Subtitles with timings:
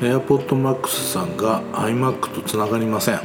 [0.00, 3.20] AirPod Max さんが iMac とつながりません。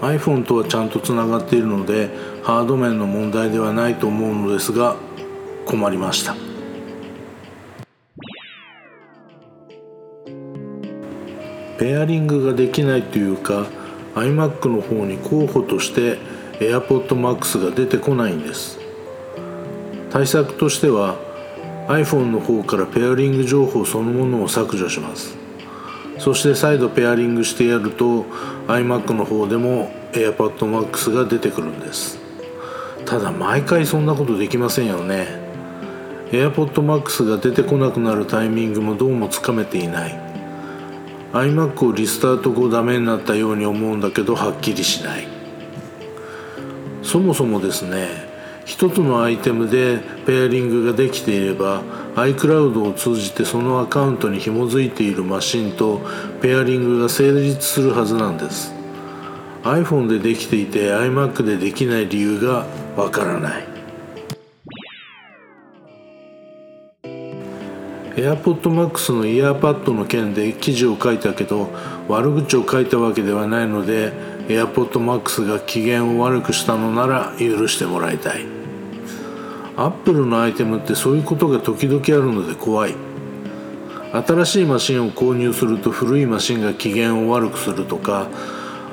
[0.00, 2.10] iPhone とはちゃんとつながっているので
[2.42, 4.96] ハード面の問題ではないと思うのですが
[5.64, 6.36] 困りました。
[11.78, 13.66] ペアリングができないというか
[14.14, 16.18] iMac の方に候補として
[16.60, 18.78] AirPod Max が出てこないんです。
[20.10, 21.18] 対策としては
[21.88, 25.45] iPhone の方からペアリング情報そのものを削除します。
[26.18, 28.24] そして再度ペアリングしてやると
[28.68, 32.18] iMac の方でも AirPod Max が出てくるんです。
[33.04, 35.26] ただ毎回そんなことできませんよね。
[36.32, 40.18] AirPod Max が出てこなくなるタイミングもどうもつかめていない。
[41.32, 45.28] iMac をリスタート後ダメになったように思うんだけどはっきりしない。
[47.02, 48.08] そもそもですね
[48.64, 51.82] 一つのアイテムでペアリングができていれば
[52.16, 56.00] iCloud を通じてそのアカウントに紐づいているマシンと
[56.40, 58.72] ペアリングが成立するはずなんです。
[59.62, 62.64] iPhone でできていて iMac でできない理由が
[62.96, 63.68] わからない。
[68.16, 71.68] AirPod Max のイヤーパッドの件で記事を書いたけど
[72.08, 74.10] 悪口を書いたわけではないので
[74.48, 78.65] AirPod Max が機嫌を悪くしたのなら許してもらいたい
[79.76, 82.94] アップルのアイテムってそういうことが時々あるので怖い。
[84.12, 88.28] 新しいマシンを購入すると古いマシンが機嫌を悪くするとか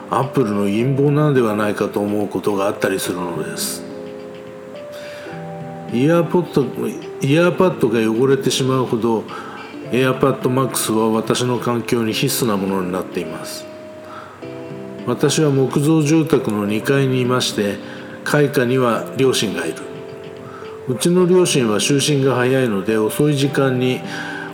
[0.09, 3.83] アップルの陰謀なのではないかと思うことがあったりするのです。
[5.93, 6.63] イヤーポッド
[7.21, 9.23] イヤーパッドが汚れてしまうほど
[9.91, 13.65] AirPad Max は私の環境に必須なものになっています。
[15.05, 17.77] 私は木造住宅の2階にいまして
[18.23, 19.92] 階下には両親がいる。
[20.85, 23.99] うちの両親は就寝が早いので遅い時間に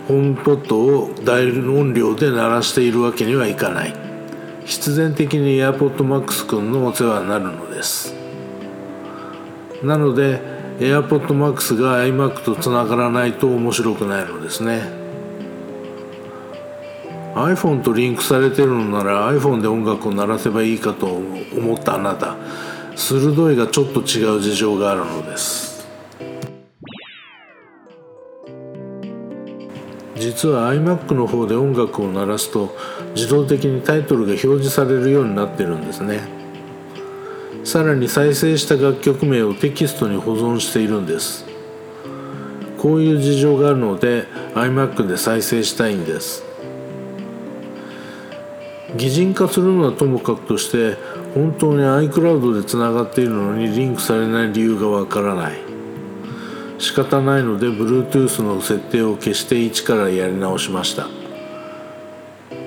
[0.06, 3.94] ホームポットを大音量で鳴らしているわけにはいかない。
[4.64, 8.14] 必然的に AirPod Max 君のお世話になるのです。
[9.82, 10.40] なので
[10.78, 14.82] AirPod Max が iMac とつながらないと面白くないのですね。
[17.34, 22.36] iPhone とリンクされてるのなら iPhone で音楽を鳴らせばいいかと思ったあなた。
[22.94, 25.69] 鋭いがちょっと違う事情があるのです。
[30.20, 32.76] 実は iMac の方で音楽を鳴らすと
[33.16, 36.20] 自動的にタイトルが表示されるようになってるんですね。
[37.64, 41.46] さらに再生した楽曲名をテキストに保存しているんです。
[42.78, 46.44] こういう事情があるので iMac で再生したいんです。
[48.96, 50.96] 擬人化するのはともかくとして
[51.34, 55.69] 本当に iCloud でつながっているのにリンクされない理由がわからない。
[56.80, 61.08] 仕方ないので Bluetooth の設定を消して一からやり直しました。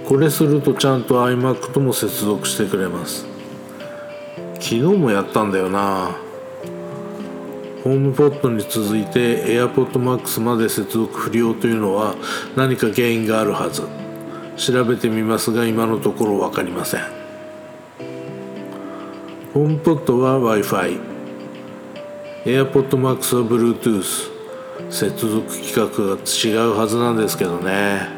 [0.08, 3.26] これするとちゃんと iMac とも接続してくれます。
[4.54, 6.16] 昨日もやったんだよな。
[7.84, 12.14] ホームポットに続いて AirPod Max まで接続不良というのは
[12.56, 13.82] 何か原因があるはず。
[14.58, 17.02] 調べてみますが今のところ分かりません。
[19.56, 21.13] ホームポットは Wi-Fi
[22.46, 24.30] AirPod Max は Bluetooth
[24.92, 28.10] 接続規格が違うはずなんですけどね。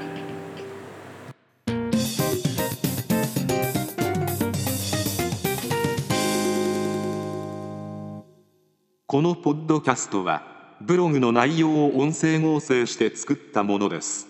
[9.06, 10.41] このポッドキャストは
[10.81, 14.28] ブログの内容を音声合成して作ったものです。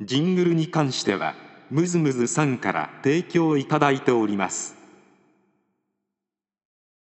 [0.00, 1.34] ジングルに関しては
[1.70, 4.79] ムズムズさんから提供いただいております。